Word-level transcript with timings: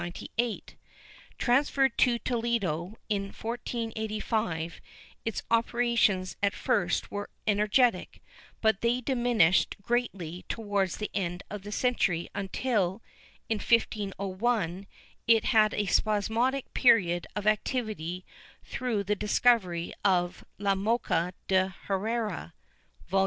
^ 0.01 0.61
Transferred 1.37 1.95
to 1.99 2.17
Toledo, 2.17 2.97
in 3.07 3.25
1485, 3.25 4.81
its 5.25 5.43
operations 5.51 6.35
at 6.41 6.55
first 6.55 7.11
were 7.11 7.29
energetic, 7.45 8.19
but 8.61 8.81
they 8.81 8.99
diminished 9.01 9.75
greatly 9.83 10.43
towards 10.49 10.97
the 10.97 11.11
end 11.13 11.43
of 11.51 11.61
the 11.61 11.71
century 11.71 12.27
until, 12.33 13.03
in 13.47 13.59
1501, 13.59 14.87
it 15.27 15.45
had 15.45 15.71
a 15.75 15.85
spasmodic 15.85 16.73
period 16.73 17.27
of 17.35 17.45
activity 17.45 18.25
through 18.63 19.03
the 19.03 19.15
discovery 19.15 19.93
of 20.03 20.43
''La 20.59 20.73
Mo^a 20.73 21.31
de 21.47 21.75
Herrera" 21.85 22.55
(Vol. 23.07 23.19